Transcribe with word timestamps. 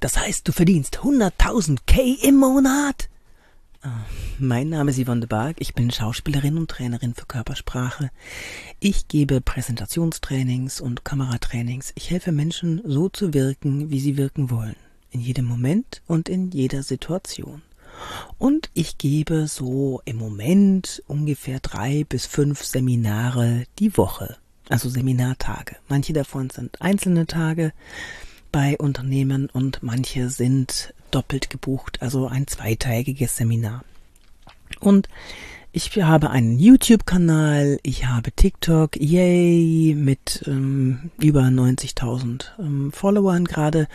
Das 0.00 0.16
heißt, 0.16 0.46
du 0.46 0.52
verdienst 0.52 0.98
100.000 1.00 1.78
K 1.86 2.16
im 2.22 2.36
Monat? 2.36 3.08
Ah, 3.82 4.04
mein 4.38 4.68
Name 4.68 4.90
ist 4.90 4.98
Yvonne 4.98 5.20
de 5.20 5.28
Barg, 5.28 5.56
ich 5.58 5.74
bin 5.74 5.90
Schauspielerin 5.90 6.56
und 6.56 6.70
Trainerin 6.70 7.14
für 7.14 7.26
Körpersprache. 7.26 8.10
Ich 8.78 9.08
gebe 9.08 9.40
Präsentationstrainings 9.40 10.80
und 10.80 11.04
Kameratrainings. 11.04 11.92
Ich 11.96 12.10
helfe 12.10 12.30
Menschen 12.30 12.80
so 12.84 13.08
zu 13.08 13.34
wirken, 13.34 13.90
wie 13.90 14.00
sie 14.00 14.16
wirken 14.16 14.50
wollen. 14.50 14.76
In 15.10 15.20
jedem 15.20 15.46
Moment 15.46 16.02
und 16.06 16.28
in 16.28 16.50
jeder 16.50 16.82
Situation. 16.84 17.62
Und 18.36 18.70
ich 18.74 18.98
gebe 18.98 19.48
so 19.48 20.00
im 20.04 20.16
Moment 20.16 21.02
ungefähr 21.08 21.58
drei 21.58 22.04
bis 22.08 22.26
fünf 22.26 22.64
Seminare 22.64 23.64
die 23.80 23.96
Woche. 23.96 24.36
Also 24.68 24.88
Seminartage. 24.88 25.76
Manche 25.88 26.12
davon 26.12 26.50
sind 26.50 26.80
einzelne 26.82 27.26
Tage 27.26 27.72
bei 28.50 28.76
Unternehmen 28.78 29.48
und 29.50 29.82
manche 29.82 30.30
sind 30.30 30.94
doppelt 31.10 31.50
gebucht, 31.50 32.02
also 32.02 32.26
ein 32.26 32.46
zweitägiges 32.46 33.36
Seminar. 33.36 33.84
Und 34.80 35.08
ich 35.72 35.90
habe 36.02 36.30
einen 36.30 36.58
YouTube-Kanal, 36.58 37.78
ich 37.82 38.06
habe 38.06 38.32
TikTok, 38.32 38.96
yay, 38.96 39.94
mit 39.94 40.42
ähm, 40.46 41.10
über 41.20 41.42
90.000 41.42 42.46
ähm, 42.58 42.92
Followern 42.92 43.44
gerade. 43.44 43.86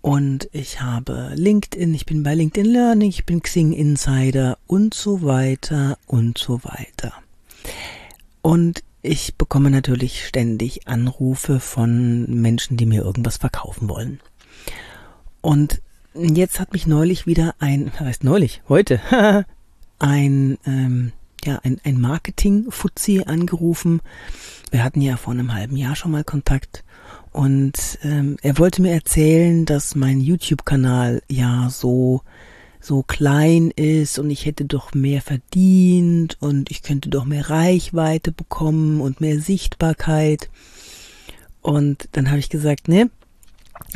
Und 0.00 0.48
ich 0.52 0.80
habe 0.80 1.32
LinkedIn, 1.36 1.94
ich 1.94 2.06
bin 2.06 2.24
bei 2.24 2.34
LinkedIn 2.34 2.70
Learning, 2.70 3.08
ich 3.08 3.24
bin 3.24 3.40
Xing 3.40 3.72
Insider 3.72 4.58
und 4.66 4.94
so 4.94 5.22
weiter 5.22 5.96
und 6.06 6.38
so 6.38 6.60
weiter. 6.64 7.12
Und 8.42 8.82
ich 9.02 9.36
bekomme 9.36 9.70
natürlich 9.70 10.26
ständig 10.26 10.86
Anrufe 10.86 11.60
von 11.60 12.26
Menschen, 12.40 12.76
die 12.76 12.86
mir 12.86 13.02
irgendwas 13.02 13.36
verkaufen 13.36 13.88
wollen. 13.88 14.20
Und 15.40 15.82
jetzt 16.14 16.60
hat 16.60 16.72
mich 16.72 16.86
neulich 16.86 17.26
wieder 17.26 17.54
ein, 17.58 17.90
was 17.92 18.00
heißt 18.00 18.24
neulich, 18.24 18.62
heute, 18.68 19.00
ein, 19.98 20.56
ähm, 20.66 21.12
ja, 21.44 21.58
ein, 21.64 21.80
ein 21.84 22.00
Marketing-Fuzzi 22.00 23.24
angerufen. 23.26 24.00
Wir 24.70 24.84
hatten 24.84 25.00
ja 25.00 25.16
vor 25.16 25.32
einem 25.32 25.52
halben 25.52 25.76
Jahr 25.76 25.96
schon 25.96 26.12
mal 26.12 26.24
Kontakt 26.24 26.84
und 27.32 27.98
ähm, 28.02 28.36
er 28.42 28.58
wollte 28.58 28.82
mir 28.82 28.92
erzählen, 28.92 29.64
dass 29.64 29.94
mein 29.94 30.20
YouTube-Kanal 30.20 31.22
ja 31.28 31.68
so 31.70 32.22
so 32.82 33.02
klein 33.02 33.70
ist 33.70 34.18
und 34.18 34.28
ich 34.30 34.44
hätte 34.44 34.64
doch 34.64 34.92
mehr 34.92 35.22
verdient 35.22 36.36
und 36.40 36.70
ich 36.70 36.82
könnte 36.82 37.08
doch 37.08 37.24
mehr 37.24 37.48
Reichweite 37.48 38.32
bekommen 38.32 39.00
und 39.00 39.20
mehr 39.20 39.40
Sichtbarkeit. 39.40 40.50
Und 41.60 42.08
dann 42.12 42.28
habe 42.28 42.40
ich 42.40 42.48
gesagt, 42.48 42.88
ne, 42.88 43.08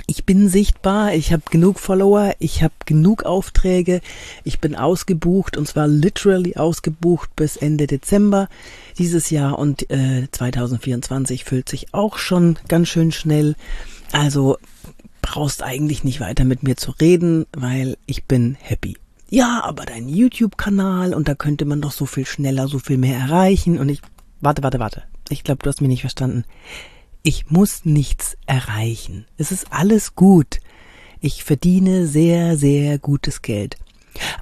ich 0.06 0.24
bin 0.24 0.48
sichtbar, 0.48 1.14
ich 1.14 1.32
habe 1.32 1.42
genug 1.50 1.80
Follower, 1.80 2.34
ich 2.38 2.62
habe 2.62 2.74
genug 2.84 3.24
Aufträge, 3.24 4.00
ich 4.44 4.60
bin 4.60 4.76
ausgebucht 4.76 5.56
und 5.56 5.66
zwar 5.66 5.88
literally 5.88 6.56
ausgebucht 6.56 7.34
bis 7.34 7.56
Ende 7.56 7.88
Dezember 7.88 8.48
dieses 8.98 9.30
Jahr 9.30 9.58
und 9.58 9.90
äh, 9.90 10.28
2024 10.30 11.44
füllt 11.44 11.68
sich 11.68 11.92
auch 11.92 12.18
schon 12.18 12.56
ganz 12.68 12.88
schön 12.88 13.10
schnell. 13.10 13.56
Also 14.12 14.58
brauchst 15.26 15.62
eigentlich 15.62 16.04
nicht 16.04 16.20
weiter 16.20 16.44
mit 16.44 16.62
mir 16.62 16.76
zu 16.76 16.92
reden, 16.92 17.46
weil 17.52 17.98
ich 18.06 18.26
bin 18.26 18.56
happy. 18.60 18.96
Ja, 19.28 19.64
aber 19.64 19.84
dein 19.84 20.08
YouTube-Kanal 20.08 21.14
und 21.14 21.26
da 21.26 21.34
könnte 21.34 21.64
man 21.64 21.80
doch 21.80 21.90
so 21.90 22.06
viel 22.06 22.24
schneller, 22.24 22.68
so 22.68 22.78
viel 22.78 22.96
mehr 22.96 23.18
erreichen 23.18 23.78
und 23.78 23.88
ich, 23.88 24.00
warte, 24.40 24.62
warte, 24.62 24.78
warte. 24.78 25.02
Ich 25.28 25.42
glaube, 25.42 25.64
du 25.64 25.68
hast 25.68 25.80
mich 25.80 25.88
nicht 25.88 26.02
verstanden. 26.02 26.44
Ich 27.24 27.50
muss 27.50 27.84
nichts 27.84 28.36
erreichen. 28.46 29.26
Es 29.36 29.50
ist 29.50 29.72
alles 29.72 30.14
gut. 30.14 30.60
Ich 31.20 31.42
verdiene 31.42 32.06
sehr, 32.06 32.56
sehr 32.56 33.00
gutes 33.00 33.42
Geld. 33.42 33.76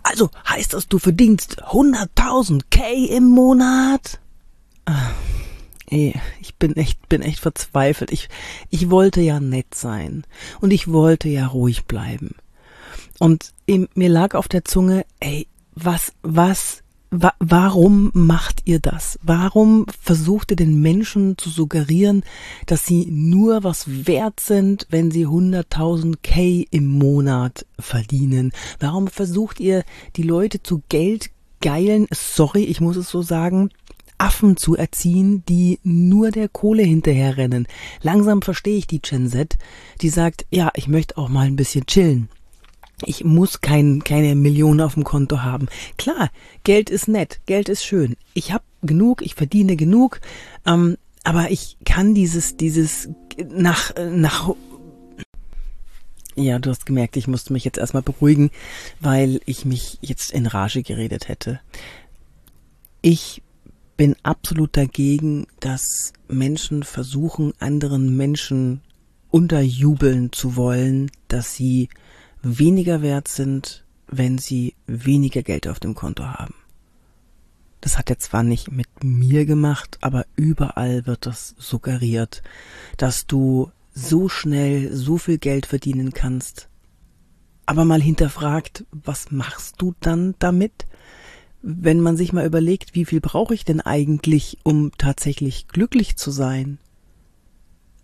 Also 0.03 0.29
heißt 0.47 0.75
das, 0.75 0.87
du 0.87 0.99
verdienst 0.99 1.65
100.000 1.65 2.61
K 2.71 3.07
im 3.07 3.25
Monat? 3.31 4.21
Ah. 4.85 5.13
Ey, 5.91 6.15
ich 6.41 6.55
bin 6.57 6.77
echt, 6.77 7.09
bin 7.09 7.23
echt 7.23 7.41
verzweifelt. 7.41 8.11
Ich, 8.11 8.29
ich 8.71 8.91
wollte 8.91 9.21
ja 9.21 9.41
nett 9.41 9.75
sein. 9.75 10.25
Und 10.61 10.73
ich 10.73 10.89
wollte 10.89 11.29
ja 11.29 11.47
ruhig 11.47 11.85
bleiben. 11.85 12.35
Und 13.19 13.53
mir 13.67 14.09
lag 14.09 14.35
auf 14.35 14.49
der 14.49 14.65
Zunge, 14.65 15.05
ey, 15.21 15.47
was, 15.75 16.13
was, 16.23 16.83
wa 17.11 17.33
warum 17.39 18.11
macht 18.15 18.63
ihr 18.65 18.81
das? 18.81 19.19
Warum 19.23 19.87
versucht 20.01 20.51
ihr 20.51 20.57
den 20.57 20.81
Menschen 20.81 21.39
zu 21.39 21.51
suggerieren, 21.51 22.25
dass 22.67 22.87
sie 22.87 23.07
nur 23.07 23.63
was 23.63 24.07
wert 24.07 24.41
sind, 24.41 24.87
wenn 24.91 25.11
sie 25.11 25.27
100.000 25.27 26.17
K 26.23 26.67
im 26.71 26.87
Monat 26.87 27.67
verdienen? 27.79 28.53
Warum 28.81 29.09
versucht 29.09 29.61
ihr 29.61 29.85
die 30.17 30.23
Leute 30.23 30.63
zu 30.63 30.83
Geld 30.89 31.31
geilen, 31.61 32.07
sorry, 32.13 32.65
ich 32.65 32.83
muss 32.83 32.97
es 32.97 33.09
so 33.09 33.23
sagen, 33.23 33.71
Affen 34.25 34.57
zu 34.57 34.75
erziehen, 34.75 35.45
die 35.51 35.81
nur 35.83 36.31
der 36.31 36.49
Kohle 36.49 36.83
hinterherrennen. 36.83 37.69
Langsam 38.01 38.41
verstehe 38.41 38.79
ich 38.79 38.87
die 38.87 39.03
Gen 39.03 39.29
Z, 39.29 39.59
die 40.01 40.09
sagt, 40.09 40.47
ja, 40.51 40.71
ich 40.77 40.89
möchte 40.89 41.19
auch 41.19 41.29
mal 41.29 41.47
ein 41.47 41.57
bisschen 41.57 41.85
chillen. 41.85 42.31
Ich 43.05 43.23
muss 43.23 43.61
kein, 43.61 44.03
keine 44.03 44.35
Millionen 44.35 44.81
auf 44.81 44.95
dem 44.95 45.05
Konto 45.05 45.43
haben. 45.43 45.67
Klar, 45.99 46.31
Geld 46.63 46.89
ist 46.89 47.07
nett, 47.07 47.41
Geld 47.45 47.69
ist 47.69 47.85
schön. 47.85 48.17
Ich 48.33 48.51
habe 48.51 48.65
genug, 48.81 49.21
ich 49.21 49.35
verdiene 49.35 49.77
genug, 49.77 50.23
ähm, 50.65 50.97
aber 51.23 51.51
ich 51.51 51.77
kann 51.85 52.15
dieses, 52.15 52.57
dieses 52.57 53.11
nach, 53.51 53.93
nach 54.11 54.55
ja, 56.35 56.59
du 56.59 56.71
hast 56.71 56.87
gemerkt, 56.87 57.19
ich 57.19 57.29
musste 57.29 57.53
mich 57.53 57.65
jetzt 57.65 57.79
erstmal 57.79 58.03
beruhigen, 58.03 58.51
weil 59.01 59.41
ich 59.45 59.67
mich 59.67 59.99
jetzt 60.01 60.33
in 60.33 60.47
Rage 60.47 60.83
geredet 60.83 61.29
hätte. 61.29 61.61
Ich 63.03 63.43
bin 63.97 64.17
absolut 64.23 64.77
dagegen, 64.77 65.47
dass 65.61 66.13
Menschen 66.29 66.83
versuchen, 66.83 67.53
anderen 67.59 68.17
Menschen 68.17 68.83
unterjubeln 69.31 70.33
zu 70.33 70.57
wollen, 70.57 71.11
dass 71.29 71.55
sie 71.55 71.89
weniger 72.43 73.03
wert 73.03 73.29
sind, 73.29 73.85
wenn 74.07 74.39
sie 74.39 74.75
weniger 74.87 75.43
Geld 75.43 75.67
auf 75.67 75.81
dem 75.81 75.95
Konto 75.95 76.25
haben. 76.25 76.55
Das 77.81 77.99
hat 77.99 78.11
er 78.11 78.19
zwar 78.19 78.43
nicht 78.43 78.71
mit 78.71 78.89
mir 79.03 79.45
gemacht, 79.45 79.99
aber 80.01 80.25
überall 80.37 81.07
wird 81.07 81.27
das 81.27 81.55
suggeriert, 81.59 82.43
dass 82.97 83.27
du 83.27 83.71
so 83.93 84.29
schnell 84.29 84.95
so 84.95 85.19
viel 85.19 85.39
Geld 85.39 85.67
verdienen 85.67 86.13
kannst. 86.13 86.69
Aber 87.67 87.85
mal 87.85 88.01
hinterfragt, 88.01 88.85
was 88.91 89.31
machst 89.31 89.77
du 89.79 89.95
dann 90.01 90.35
damit? 90.39 90.87
Wenn 91.67 92.01
man 92.01 92.17
sich 92.19 92.35
mal 92.35 92.45
überlegt, 92.45 92.95
wie 92.95 93.07
viel 93.07 93.23
brauche 93.23 93.55
ich 93.55 93.65
denn 93.65 93.81
eigentlich, 93.81 94.59
um 94.65 94.93
tatsächlich 94.99 95.67
glücklich 95.67 96.17
zu 96.17 96.31
sein? 96.31 96.79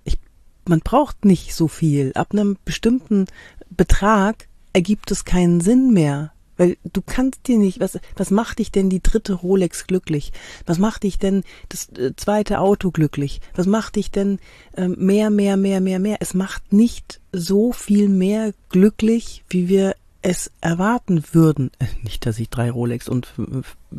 Ich, 0.04 0.18
man 0.66 0.80
braucht 0.80 1.26
nicht 1.26 1.54
so 1.54 1.68
viel. 1.68 2.12
Ab 2.14 2.28
einem 2.32 2.56
bestimmten 2.64 3.26
Betrag 3.68 4.48
ergibt 4.72 5.10
es 5.10 5.26
keinen 5.26 5.60
Sinn 5.60 5.92
mehr. 5.92 6.32
Weil 6.56 6.78
du 6.90 7.02
kannst 7.04 7.48
dir 7.48 7.58
nicht, 7.58 7.80
was, 7.80 7.98
was 8.16 8.30
macht 8.30 8.60
dich 8.60 8.72
denn 8.72 8.88
die 8.88 9.02
dritte 9.02 9.34
Rolex 9.34 9.86
glücklich? 9.86 10.32
Was 10.64 10.78
macht 10.78 11.02
dich 11.02 11.18
denn 11.18 11.42
das 11.68 11.90
äh, 11.90 12.14
zweite 12.16 12.60
Auto 12.60 12.90
glücklich? 12.90 13.42
Was 13.54 13.66
macht 13.66 13.96
dich 13.96 14.10
denn 14.10 14.38
äh, 14.72 14.88
mehr, 14.88 15.28
mehr, 15.28 15.58
mehr, 15.58 15.82
mehr, 15.82 15.98
mehr? 15.98 16.16
Es 16.20 16.32
macht 16.32 16.72
nicht 16.72 17.20
so 17.32 17.72
viel 17.72 18.08
mehr 18.08 18.52
glücklich, 18.70 19.44
wie 19.50 19.68
wir 19.68 19.96
es 20.22 20.50
erwarten 20.60 21.22
würden. 21.32 21.70
Äh, 21.78 21.86
nicht, 22.02 22.26
dass 22.26 22.38
ich 22.38 22.50
drei 22.50 22.70
Rolex 22.70 23.08
und 23.08 23.26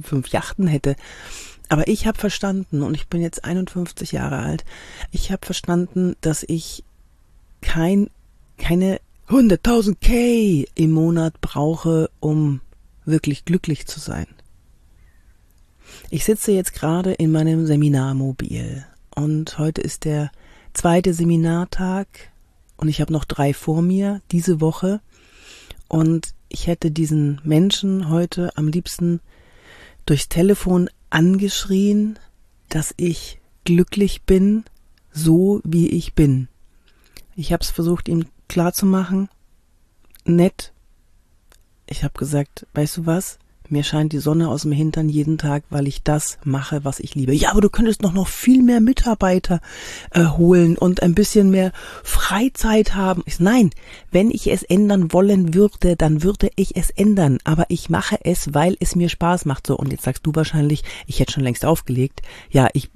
fünf 0.02 0.28
Yachten 0.30 0.68
hätte. 0.68 0.96
Aber 1.70 1.88
ich 1.88 2.06
habe 2.06 2.18
verstanden, 2.18 2.82
und 2.82 2.96
ich 2.96 3.08
bin 3.08 3.22
jetzt 3.22 3.46
51 3.46 4.12
Jahre 4.12 4.40
alt, 4.40 4.66
ich 5.12 5.32
habe 5.32 5.46
verstanden, 5.46 6.16
dass 6.22 6.44
ich 6.44 6.84
kein, 7.62 8.10
keine 8.58 9.00
100.000 9.30 9.96
K 10.02 10.68
im 10.76 10.92
Monat 10.92 11.40
brauche, 11.40 12.10
um 12.20 12.60
wirklich 13.06 13.46
glücklich 13.46 13.88
zu 13.88 14.00
sein. 14.00 14.28
Ich 16.10 16.26
sitze 16.26 16.52
jetzt 16.52 16.74
gerade 16.74 17.14
in 17.14 17.32
meinem 17.32 17.66
Seminarmobil 17.66 18.86
und 19.16 19.58
heute 19.58 19.82
ist 19.82 20.04
der 20.04 20.32
zweite 20.74 21.14
Seminartag 21.14 22.08
und 22.76 22.90
ich 22.90 23.00
habe 23.00 23.14
noch 23.14 23.26
drei 23.26 23.54
vor 23.54 23.82
mir 23.82 24.22
diese 24.32 24.60
Woche 24.60 25.00
und 25.92 26.36
ich 26.48 26.68
hätte 26.68 26.90
diesen 26.90 27.42
Menschen 27.44 28.08
heute 28.08 28.56
am 28.56 28.70
liebsten 28.70 29.20
durchs 30.06 30.30
Telefon 30.30 30.90
angeschrien, 31.10 32.18
dass 32.70 32.94
ich 32.96 33.42
glücklich 33.66 34.22
bin, 34.22 34.64
so 35.12 35.60
wie 35.66 35.90
ich 35.90 36.14
bin. 36.14 36.48
Ich 37.36 37.52
habe 37.52 37.62
es 37.62 37.72
versucht, 37.72 38.08
ihm 38.08 38.24
klarzumachen, 38.48 39.28
nett. 40.24 40.72
Ich 41.88 42.06
habe 42.06 42.18
gesagt, 42.18 42.66
weißt 42.74 42.96
du 42.96 43.06
was? 43.06 43.38
Mir 43.72 43.84
scheint 43.84 44.12
die 44.12 44.20
Sonne 44.20 44.50
aus 44.50 44.64
dem 44.64 44.74
Hintern 44.74 45.08
jeden 45.08 45.38
Tag, 45.38 45.64
weil 45.70 45.88
ich 45.88 46.04
das 46.04 46.38
mache, 46.44 46.84
was 46.84 47.00
ich 47.00 47.16
liebe. 47.16 47.34
Ja, 47.34 47.52
aber 47.52 47.62
du 47.62 47.70
könntest 47.70 48.02
noch 48.02 48.12
noch 48.12 48.28
viel 48.28 48.62
mehr 48.64 48.82
Mitarbeiter 48.82 49.62
äh, 50.12 50.26
holen 50.26 50.78
und 50.78 51.02
ein 51.02 51.16
bisschen 51.16 51.50
mehr 51.50 51.72
Freizeit 52.04 52.96
haben. 52.96 53.24
Ich, 53.26 53.40
nein, 53.40 53.72
wenn 54.12 54.30
ich 54.30 54.52
es 54.52 54.64
ändern 54.64 55.14
wollen 55.14 55.54
würde, 55.54 55.96
dann 55.96 56.22
würde 56.22 56.50
ich 56.56 56.76
es 56.76 56.90
ändern. 56.90 57.38
Aber 57.46 57.66
ich 57.70 57.90
mache 57.90 58.20
es, 58.24 58.54
weil 58.54 58.76
es 58.82 58.96
mir 58.96 59.08
Spaß 59.08 59.46
macht. 59.46 59.68
So, 59.68 59.78
und 59.78 59.92
jetzt 59.92 60.04
sagst 60.04 60.26
du 60.26 60.36
wahrscheinlich, 60.36 60.84
ich 61.08 61.20
hätte 61.20 61.32
schon 61.32 61.44
längst 61.44 61.64
aufgelegt. 61.64 62.22
Ja, 62.50 62.68
ich, 62.74 62.90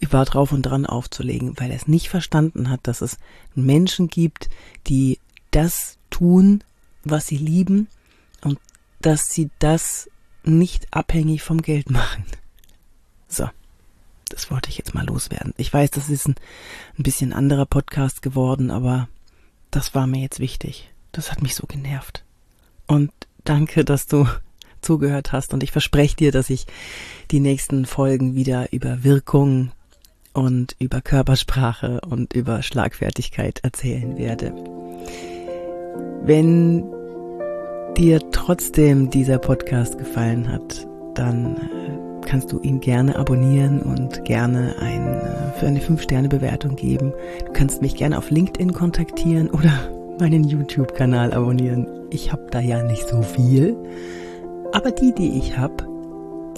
ich 0.00 0.12
war 0.12 0.24
drauf 0.24 0.52
und 0.52 0.62
dran 0.62 0.86
aufzulegen, 0.86 1.54
weil 1.58 1.70
er 1.70 1.76
es 1.76 1.88
nicht 1.88 2.08
verstanden 2.08 2.70
hat, 2.70 2.80
dass 2.84 3.02
es 3.02 3.18
Menschen 3.54 4.08
gibt, 4.08 4.48
die 4.86 5.18
das 5.50 5.98
tun, 6.08 6.64
was 7.04 7.26
sie 7.26 7.36
lieben 7.36 7.88
und 8.42 8.58
dass 9.00 9.28
sie 9.28 9.50
das 9.58 10.08
nicht 10.44 10.86
abhängig 10.90 11.42
vom 11.42 11.62
Geld 11.62 11.90
machen. 11.90 12.24
So, 13.28 13.48
das 14.28 14.50
wollte 14.50 14.70
ich 14.70 14.78
jetzt 14.78 14.94
mal 14.94 15.06
loswerden. 15.06 15.54
Ich 15.56 15.72
weiß, 15.72 15.90
das 15.90 16.08
ist 16.08 16.28
ein, 16.28 16.34
ein 16.98 17.02
bisschen 17.02 17.32
anderer 17.32 17.66
Podcast 17.66 18.22
geworden, 18.22 18.70
aber 18.70 19.08
das 19.70 19.94
war 19.94 20.06
mir 20.06 20.20
jetzt 20.20 20.40
wichtig. 20.40 20.90
Das 21.12 21.30
hat 21.30 21.42
mich 21.42 21.54
so 21.54 21.66
genervt. 21.66 22.24
Und 22.86 23.12
danke, 23.44 23.84
dass 23.84 24.06
du 24.06 24.26
zugehört 24.80 25.32
hast 25.32 25.54
und 25.54 25.62
ich 25.62 25.70
verspreche 25.70 26.16
dir, 26.16 26.32
dass 26.32 26.50
ich 26.50 26.66
die 27.30 27.40
nächsten 27.40 27.86
Folgen 27.86 28.34
wieder 28.34 28.72
über 28.72 29.04
Wirkung 29.04 29.72
und 30.32 30.74
über 30.78 31.00
Körpersprache 31.00 32.00
und 32.00 32.32
über 32.32 32.62
Schlagfertigkeit 32.62 33.60
erzählen 33.62 34.16
werde. 34.16 34.52
Wenn 36.24 36.84
dir 37.96 38.20
trotzdem 38.30 39.10
dieser 39.10 39.38
Podcast 39.38 39.98
gefallen 39.98 40.50
hat, 40.50 40.86
dann 41.14 41.56
äh, 41.56 42.26
kannst 42.26 42.52
du 42.52 42.60
ihn 42.60 42.80
gerne 42.80 43.16
abonnieren 43.16 43.80
und 43.82 44.24
gerne 44.24 44.74
ein, 44.80 45.06
äh, 45.08 45.58
für 45.58 45.66
eine 45.66 45.80
5-Sterne-Bewertung 45.80 46.76
geben. 46.76 47.12
Du 47.46 47.52
kannst 47.52 47.82
mich 47.82 47.96
gerne 47.96 48.18
auf 48.18 48.30
LinkedIn 48.30 48.72
kontaktieren 48.72 49.50
oder 49.52 49.72
meinen 50.18 50.44
YouTube-Kanal 50.44 51.32
abonnieren. 51.32 51.86
Ich 52.10 52.32
habe 52.32 52.46
da 52.50 52.60
ja 52.60 52.82
nicht 52.82 53.08
so 53.08 53.22
viel, 53.22 53.76
aber 54.72 54.90
die, 54.90 55.12
die 55.12 55.38
ich 55.38 55.56
habe, 55.58 55.86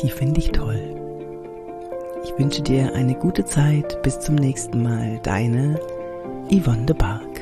die 0.03 0.11
finde 0.11 0.41
ich 0.41 0.51
toll. 0.51 0.95
Ich 2.25 2.39
wünsche 2.39 2.63
dir 2.63 2.95
eine 2.95 3.15
gute 3.15 3.45
Zeit. 3.45 4.01
Bis 4.03 4.19
zum 4.19 4.37
nächsten 4.37 4.83
Mal. 4.83 5.21
Deine 5.23 5.79
Yvonne 6.51 6.87
de 6.87 6.97
Barg. 6.97 7.34